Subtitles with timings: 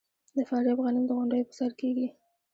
[0.35, 2.07] د فاریاب غنم د غونډیو په سر کیږي.